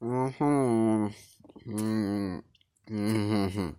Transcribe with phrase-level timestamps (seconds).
[0.00, 0.30] うん。
[0.30, 1.04] ふん。
[1.04, 1.12] うん。
[1.68, 2.44] うん。
[2.90, 3.76] うん。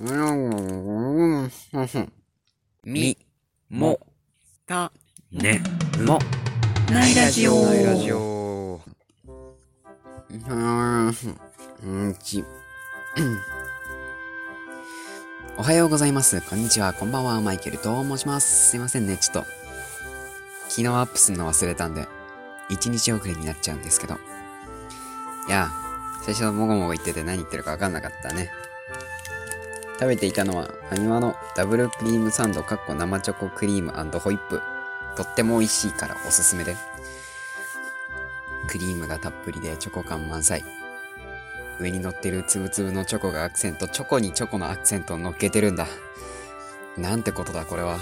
[0.00, 1.42] うん。
[1.42, 2.12] うん。
[2.84, 3.18] み、
[3.68, 4.00] も、
[4.66, 4.90] た、
[5.30, 5.60] ね、
[5.98, 6.18] も、
[6.90, 8.80] ないラジオないラジオ。
[10.30, 11.14] うん。
[11.82, 12.14] うん。
[12.14, 12.42] ち。
[15.58, 16.40] おはようございます。
[16.40, 16.62] こん。
[16.62, 16.94] にちは。
[16.94, 17.10] こん。
[17.10, 17.24] ばん。
[17.26, 17.38] は。
[17.42, 18.70] マイケルと申します。
[18.70, 19.06] すいません。
[19.06, 19.18] ね。
[19.18, 19.50] ちょっと、
[20.68, 21.94] 昨日アップするの忘れたん。
[21.94, 22.08] で、
[22.68, 24.18] 一日遅れになっちゃうんですけど。
[25.48, 25.70] いや、
[26.22, 28.50] 最初もごもご言ってて何言ってるかわかんなかったね。
[29.94, 34.60] 食べていたのは、ファミマのダブルクリームサンドかっこ生チョコクリームホイップ。
[35.16, 36.76] とっても美味しいからおすすめで。
[38.68, 40.62] クリームがたっぷりでチョコ感満載。
[41.80, 45.86] 上に乗ってるつぶつぶのチョコがアクセント、チョコにチョコのアクセントを乗っけてるんだ。
[46.96, 47.98] なんてことだこれは。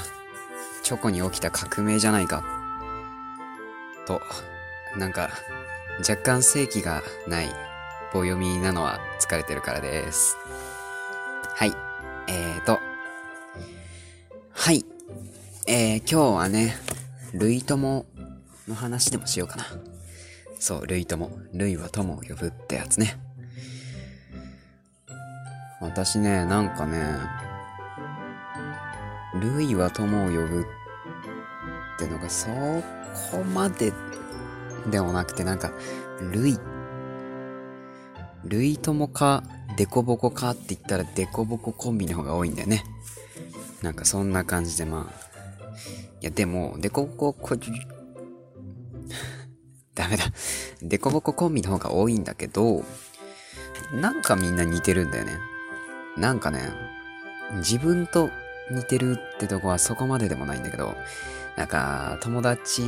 [0.82, 2.45] チョコに起きた革命じゃないか。
[4.06, 4.20] と、
[4.96, 5.30] なんか、
[5.98, 7.48] 若干正気がない
[8.12, 10.37] 棒読みなのは疲れてるからです。
[11.54, 11.73] はい。
[12.29, 12.79] えーと。
[14.52, 14.85] はい。
[15.66, 16.76] えー、今日はね、
[17.35, 18.07] 類友
[18.66, 19.65] の話でもしようかな。
[20.59, 21.30] そう、類友。
[21.52, 23.18] 類は友を呼ぶってやつね。
[25.80, 27.18] 私ね、なんかね、
[29.40, 33.92] 類は友を呼ぶってのがそこまで
[34.90, 35.73] でもなくて、なんか、
[36.32, 36.59] 類、
[38.45, 39.42] 類友か、
[39.76, 42.84] デコボコかって言ったらデコボココンビの方が多いんだよね。
[43.82, 45.14] なんかそんな感じでまあ。
[46.20, 47.57] いやでも、デコボコこ、
[49.95, 50.24] ダメだ。
[50.82, 52.84] デコボココンビの方が多いんだけど、
[53.92, 55.38] なんかみんな似てるんだよね。
[56.16, 56.70] なんかね、
[57.59, 58.30] 自分と
[58.70, 60.96] 似てるってとこはそこまででもないんだけど、
[61.57, 62.82] なんか、友達、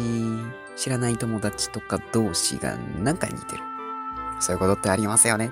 [0.79, 3.63] 知らない友達とか同士がなんか似てる。
[4.41, 5.51] そういうことってありますよね。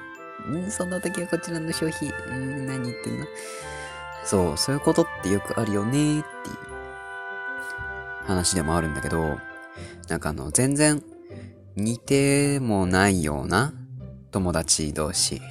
[0.48, 3.26] んそんな時はこちらの商品、ん何言ってんの？
[4.24, 6.22] そう、そういうことってよくあるよねっていう
[8.24, 9.38] 話でもあるんだけど、
[10.08, 11.02] なんかあの、全然
[11.74, 13.72] 似てもないような
[14.30, 15.42] 友達同士。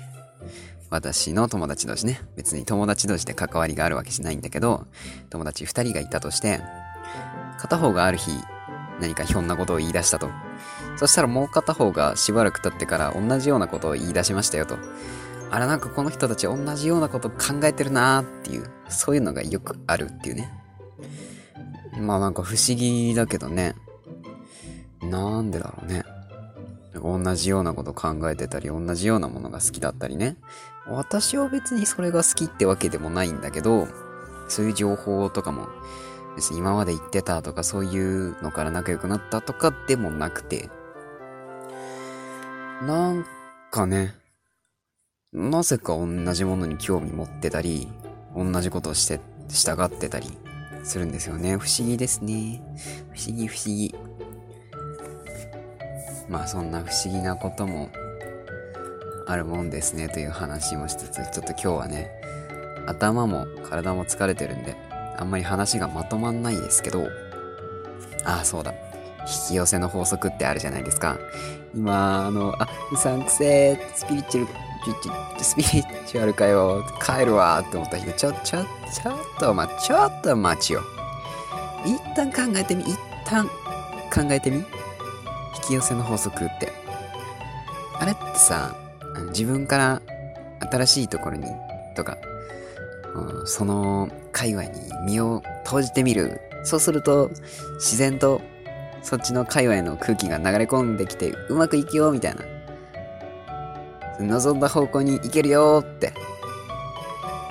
[0.89, 2.21] 私の友達同士ね。
[2.37, 4.85] 別に友達同士で関わりがあるわけじゃないんだけど、
[5.29, 6.61] 友達二人がいたとして、
[7.57, 8.31] 片方がある日、
[8.99, 10.29] 何かひょんなことを言い出したと。
[10.97, 14.77] そしたらもう片方がしばらく経ってから同じようなことを言い出しましたよと。
[15.51, 20.51] あれなんかこの人たち同じようなこと考えてるなーっていう、そういうのがよくあるっていうね。
[21.99, 23.75] まあなんか不思議だけどね。
[25.01, 26.03] なんでだろうね。
[26.95, 30.37] 同じようなこと考えてたり、同じようなものが好きだったりね。
[30.87, 33.87] 私は別にそれが好きってわけでもないんだけど、
[34.47, 35.67] そういう情報とかも、
[36.35, 40.69] 別に今まで言ってたとかそういうのから仲良くなったとかでもなくて、
[42.81, 43.25] なん
[43.71, 44.15] かね、
[45.31, 47.87] なぜか同じものに興味持ってたり、
[48.35, 50.37] 同じことをして、従ってたり
[50.83, 51.57] するんですよね。
[51.57, 52.61] 不思議ですね。
[53.13, 53.95] 不思議不思議。
[56.27, 57.89] まあそんな不思議なことも
[59.27, 62.11] あるもんですねという話もしつつ、ちょっと今日はね、
[62.87, 64.75] 頭も体も疲れてるんで、
[65.17, 67.07] あんまり話がまとまんないですけど、
[68.25, 68.73] ああ、そうだ。
[69.21, 71.17] 引き寄せの法則ってあるじゃないですか。
[71.73, 74.47] 今、あの、あ、うさんくせー、スピリチュア
[75.37, 80.81] ル、スピリチュアルかよ、帰るわーって思った人、ちょ、ちょ、ちょっとま、ちょっと待ちよ。
[81.85, 83.47] 一旦考えてみ、一旦
[84.13, 84.57] 考えてみ。
[84.57, 84.63] 引
[85.69, 86.71] き寄せの法則って。
[87.99, 88.75] あれってさ、
[89.29, 90.01] 自分から
[90.71, 91.47] 新しいところに、
[91.95, 92.17] とか、
[93.15, 94.71] うん、その界隈に
[95.05, 96.41] 身を投じてみる。
[96.63, 97.29] そうすると、
[97.75, 98.41] 自然と
[99.05, 102.41] そっちの界隈の空気が流れ込んできて、うまくいくよ、みたいな。
[104.19, 106.11] 望んだ方向に行けるよって。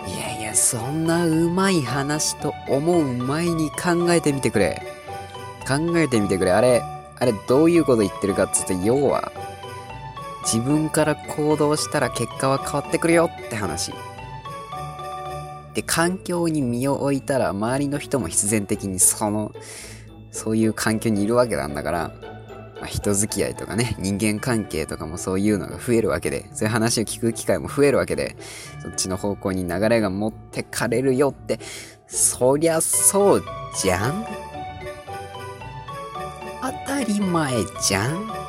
[0.08, 4.82] いやいや、そんなうまい話と思う前に考えてみてくれ。
[5.66, 6.50] 考えてみてくれ。
[6.50, 6.82] あれ、
[7.20, 9.31] あれどういうこと言ってるかっつって、要は、
[10.43, 13.93] 自分から行動したら結果は変わってくるよって話。
[15.75, 19.53] で、環境に身を置いたら周りの人も必然的にその、
[20.31, 22.15] そういう環境にいるわけなんだから、
[22.76, 28.37] まあ、人付き合いとかね、人間関係とかもそういうのが増えるわけで、そういう話を聞く機会も増えるわけで、
[28.82, 31.59] そっちの方向に流れが持ってかれるよって、
[32.06, 33.44] そりゃそう
[33.81, 34.27] じゃん。
[36.62, 38.44] 当たり前じゃん。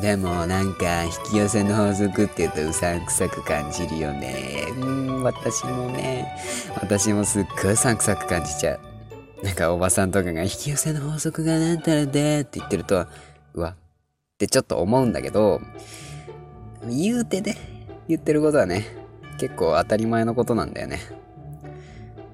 [0.00, 4.66] でもなんか引き寄せの法則って言うとうさんくさく感じるよね。
[4.78, 6.36] うん、私もね、
[6.80, 9.44] 私もすっごいうさんくさく感じちゃう。
[9.44, 13.06] なんかおばさんとかが引き寄せの法則がなんたらでって言ってると、
[13.54, 13.74] うわ、っ
[14.38, 15.60] てちょっと思うんだけど、
[16.88, 17.56] 言うてね、
[18.08, 18.84] 言ってることはね、
[19.38, 21.00] 結構当たり前のことなんだよね。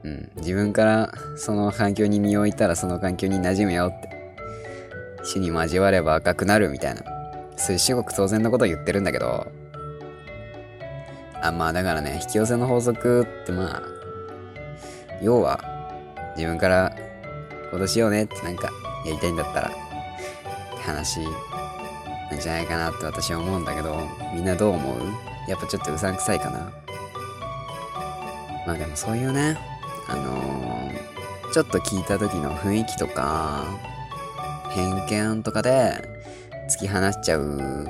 [0.05, 4.17] うん、自分からその環境に身を置いたらその環境に馴染むよって。
[5.27, 7.16] 死に交われば赤くなるみたいな。
[7.56, 9.47] そういう至極当然のこと言ってるんだけど、
[11.43, 13.82] あ、まあだからね、引き寄せの法則ってまあ、
[15.23, 15.61] 要は、
[16.37, 16.94] 自分から
[17.70, 18.70] こうしようねってなんか
[19.06, 21.20] やりたいんだったら、って話
[22.31, 23.99] なんじゃないかなって私は思うんだけど、
[24.35, 24.97] みんなどう思う？
[25.49, 26.73] やっぱちょっとうさんくさいかな。
[28.67, 29.56] まあでもそういうね、
[30.09, 33.64] あのー、ちょっと聞いた時の雰囲気とか、
[34.70, 36.02] 偏見とかで
[36.69, 37.87] 突き放しちゃう、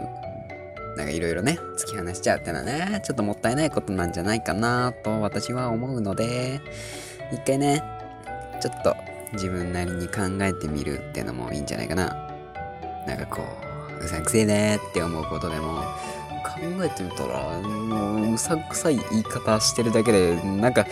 [0.96, 6.60] なんかいろいろね、突き放しちゃうってのはね、ちょっともったいないことなんじゃないかなと私は思うので、
[7.32, 7.82] 一回ね、
[8.60, 8.96] ちょっと
[9.32, 12.14] 自分なりに考えてみるっていうのもいいんじゃないかな。
[13.06, 13.42] なんかこ
[14.00, 15.82] う、うさんくせえねって思うことでも、
[16.44, 20.86] 考えてみたら、もう、うさんくさい言い方してるだけで、なんか、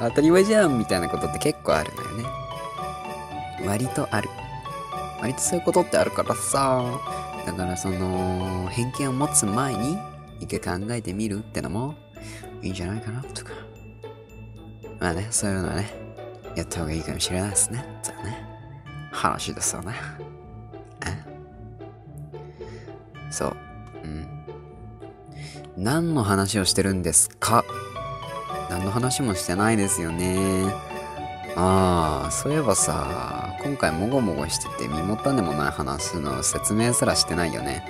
[0.00, 2.24] 当たり前じゃんみたいなことって結構あるのよね。
[3.66, 4.28] 割とある。
[5.20, 6.84] 割とそういうことってあるからさ、
[7.46, 9.98] だからその、偏見を持つ前に、
[10.40, 11.94] 一回考えてみるってのも、
[12.62, 13.52] いいんじゃないかな、とか。
[14.98, 15.90] まあね、そういうのはね、
[16.56, 17.84] やった方がいいかもしれないですね。
[18.02, 18.44] そうね。
[19.12, 19.94] 話ですよね。
[21.06, 21.24] え？
[23.30, 23.56] そう。
[24.04, 24.26] うん。
[25.76, 27.64] 何の話をしてるんですか？
[28.68, 30.64] 何の話もしてないですよね。
[31.62, 37.86] ああ、そういえばさ、今回もごもごしてて身も種もない話の説明すらしてないよね。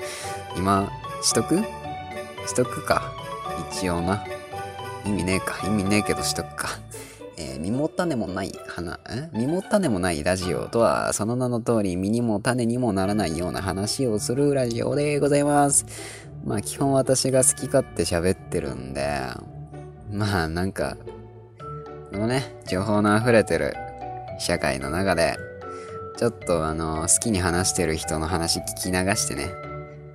[0.57, 0.91] 今、
[1.23, 1.59] しとく？
[2.49, 3.13] しとくか。
[3.71, 4.25] 一応な。
[5.07, 5.65] 意味ねえか。
[5.65, 6.69] 意味ねえけどしとくか。
[7.37, 9.31] え、身も種もない花、え？
[9.33, 15.87] 身も種もないラジオとは、その名の通り身にも種にもならないような話をするラジオでございます。
[16.45, 19.09] まあ基本私が好き勝手喋ってるんで、
[20.11, 20.97] まあなんか、
[22.19, 23.75] のね、情報の溢れてる
[24.39, 25.37] 社会の中で、
[26.17, 29.51] ちょっとあの、好きに話してる人の話聞き流してね、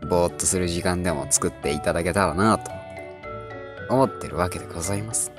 [0.10, 2.72] ぼーっとする時間でも作っていただけたらなと
[3.90, 5.32] 思ってるわけでございます。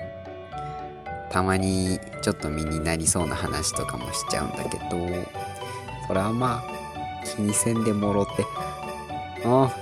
[1.31, 4.83] たまにちょっと身になりそうな話とかもしちゃうんだけど、
[6.09, 8.33] それはまあ、気にせんでもろて。
[9.45, 9.73] あ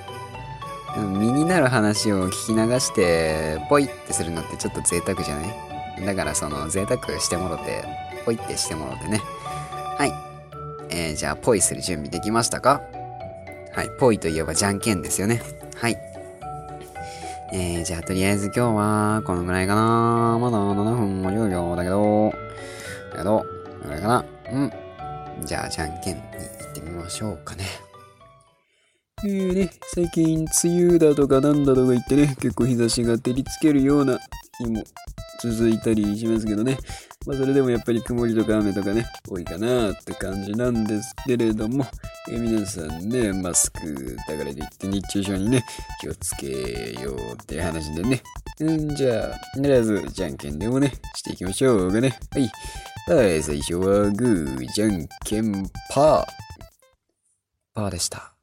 [0.97, 5.74] あ、身になる話を聞き流して、ポイってするのってちょっと贅沢じゃない？
[6.05, 7.85] だからその贅沢してもろて、
[8.25, 9.21] ポイってしてもろてね。
[9.99, 10.13] はい。
[10.91, 12.83] えー、じゃあ、ポイする準備できましたか？
[13.73, 13.91] はい。
[13.99, 15.43] ポイといえばじゃんけんですよね。
[15.77, 15.97] はい。
[17.53, 20.39] えー、じゃあ、とりあえず今日は、このぐらいかな。
[20.41, 22.33] まだ7分50秒だけど、
[23.13, 23.45] だけど、こ
[23.83, 24.25] のぐらいかな。
[24.53, 24.73] うん。
[25.45, 26.29] じゃあ、じゃんけんに行
[26.71, 27.65] ってみましょうかね。
[29.25, 34.19] えーね、最近、梅雨だとかなんだとか言ってね、結構日差しが照りつけるような
[34.59, 34.85] 日も
[35.41, 36.79] 続いたりしますけどね。
[37.27, 41.87] まあそれでもやっぱり曇りとか雨とかね、多いかなって感じなんですけれども、
[42.31, 45.65] え皆さんね、マスクだからといって熱中症にね、
[46.01, 48.23] 気をつけようって話でね。
[48.61, 52.19] うんじゃあ、とりあえずじゃんけんでもね、していきましょうかね。
[52.31, 52.51] はい。
[53.07, 56.25] はい、最初はグー、じゃんけん、パー。
[57.75, 58.35] パーでした。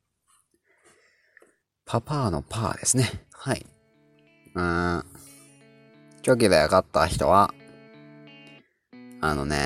[1.85, 3.09] パパーのパーですね。
[3.31, 3.65] はい。
[4.55, 5.10] うん。
[6.23, 7.51] チョキで勝った人は、
[9.21, 9.57] あのね、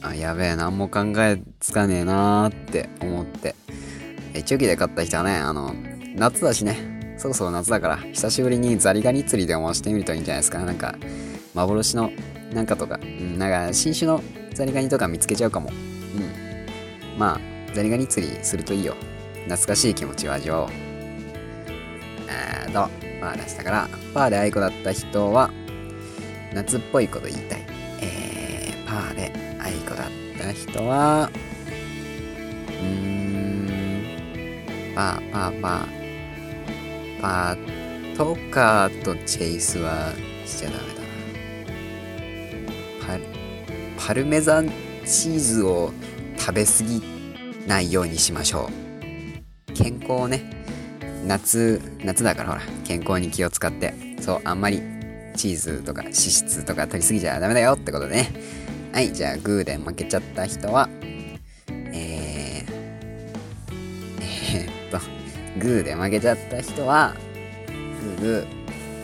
[0.00, 3.54] あ、やべえ、何も考えつかねえなーって思って。
[4.32, 5.74] え、チョキで勝った人はね、あの、
[6.14, 10.60] 夏だしね、そろそろ夏だから、久しぶりにザリガニ釣りでもしてみるといいんじゃないですか。
[10.60, 10.94] なんか、
[11.52, 12.10] 幻の
[12.54, 14.22] なんかとか、うん、なんか新種の
[14.54, 15.68] ザリガニとか見つけちゃうかも。
[15.68, 17.18] うん。
[17.18, 17.40] まあ、
[17.74, 18.94] ザリガニ釣りするといいよ。
[19.44, 20.85] 懐かしい気持ちを味わおう。
[22.28, 22.88] えーと、
[23.20, 25.50] パー出したから、パーでアイコだった人は、
[26.52, 27.66] 夏っぽいこと言いたい。
[28.00, 31.30] えー、パーでアイコだった人は、
[32.68, 32.86] うー
[34.92, 40.12] ん、パー、パー、パー、パーとかとチェイスは
[40.46, 41.06] しちゃダメだな。
[43.06, 43.24] パル、
[43.98, 44.70] パルメザン
[45.04, 45.92] チーズを
[46.38, 47.02] 食べ過ぎ
[47.66, 48.70] ないようにしましょ
[49.68, 49.72] う。
[49.74, 50.55] 健康をね、
[51.26, 54.80] 夏、夏だからほら、健康に気を使って、そう、あんまり
[55.34, 58.32] チーズとか脂質とか取りすぎちゃダメだよってことでね。
[58.92, 60.88] はい、じゃあグーで負けちゃった人は、
[61.68, 62.72] えー、
[64.22, 64.98] えー、っと、
[65.60, 67.14] グーで負けちゃった人は、
[68.00, 68.46] グーグ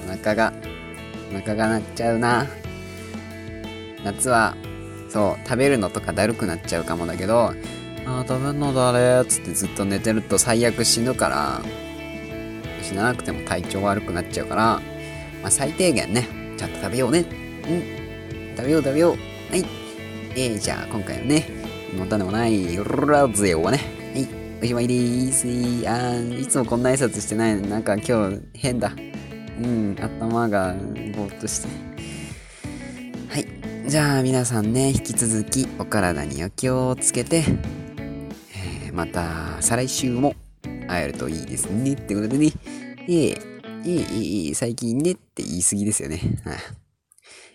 [0.06, 0.52] ー、お腹が、
[1.32, 2.46] お腹が鳴っちゃうな。
[4.04, 4.56] 夏は
[5.08, 7.52] そう、食べるのとかだるくなっちゃうかもだけど、
[8.06, 11.60] あー食べんのだれっつってずっと寝てると最悪死ぬから、
[12.92, 14.62] 死ななくても体調悪くなっちゃうから、
[15.42, 17.20] まあ、最低限ね、ちゃんと食べようね。
[17.20, 18.56] うん。
[18.56, 19.16] 食べよう食べよう。
[19.50, 19.64] はい。
[20.34, 21.49] えー、じゃあ今回のね、
[21.96, 23.78] もたでもないラジオはね、
[24.14, 24.28] はい、
[24.62, 25.46] おしまいでーす。
[25.88, 28.92] あーいつもこんな挨拶してないのなんか今日変だ。
[29.58, 30.75] うん、頭が
[31.16, 31.68] ぼーっとして。
[33.28, 33.88] はい。
[33.88, 37.44] じゃあ皆さんね、引き続きお体にお気をつけて、
[38.54, 40.34] えーまた再来週も
[40.92, 41.94] 会えるといいですね。
[41.94, 42.52] ってことでね、
[43.08, 43.37] えー、えー、
[43.84, 46.20] えーえ最近ねって言い過ぎですよね。
[46.44, 46.56] はい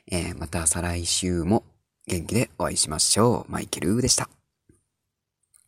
[0.10, 1.64] えーまた再来週も
[2.08, 3.52] 元気でお会いしましょう。
[3.52, 4.37] マイケルでした。